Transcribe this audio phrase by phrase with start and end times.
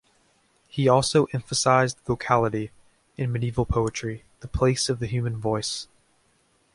[0.67, 2.71] He also emphasised "vocality"
[3.17, 5.87] in medieval poetry, the place of the human voice.